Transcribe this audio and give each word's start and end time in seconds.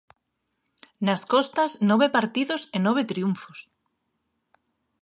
Nas 1.05 1.21
costas 1.33 1.69
nove 1.89 2.07
partidos 2.17 2.61
e 2.75 2.77
nove 2.85 3.01
triunfos. 3.11 3.59